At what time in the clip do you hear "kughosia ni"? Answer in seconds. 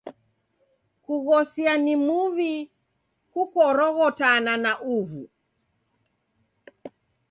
1.03-1.93